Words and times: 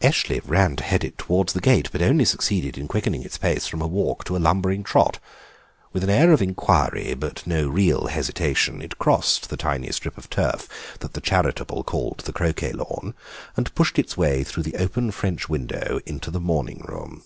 Eshley 0.00 0.40
ran 0.46 0.74
to 0.76 0.82
head 0.82 1.04
it 1.04 1.18
towards 1.18 1.52
the 1.52 1.60
gate, 1.60 1.90
but 1.92 2.00
only 2.00 2.24
succeeded 2.24 2.78
in 2.78 2.88
quickening 2.88 3.22
its 3.22 3.36
pace 3.36 3.66
from 3.66 3.82
a 3.82 3.86
walk 3.86 4.24
to 4.24 4.34
a 4.34 4.38
lumbering 4.40 4.82
trot. 4.82 5.18
With 5.92 6.02
an 6.02 6.08
air 6.08 6.32
of 6.32 6.40
inquiry, 6.40 7.12
but 7.12 7.34
with 7.40 7.46
no 7.46 7.68
real 7.68 8.06
hesitation, 8.06 8.80
it 8.80 8.98
crossed 8.98 9.50
the 9.50 9.56
tiny 9.58 9.92
strip 9.92 10.16
of 10.16 10.30
turf 10.30 10.66
that 11.00 11.12
the 11.12 11.20
charitable 11.20 11.84
called 11.84 12.22
the 12.24 12.32
croquet 12.32 12.72
lawn, 12.72 13.12
and 13.54 13.74
pushed 13.74 13.98
its 13.98 14.16
way 14.16 14.44
through 14.44 14.62
the 14.62 14.76
open 14.76 15.10
French 15.10 15.46
window 15.46 16.00
into 16.06 16.30
the 16.30 16.40
morning 16.40 16.82
room. 16.88 17.24